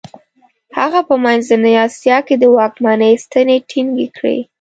هغه 0.77 0.99
په 1.07 1.15
منځنۍ 1.23 1.75
اسیا 1.87 2.17
کې 2.27 2.35
د 2.39 2.43
واکمنۍ 2.55 3.13
ستنې 3.23 3.57
ټینګې 3.69 4.07
کړې. 4.17 4.37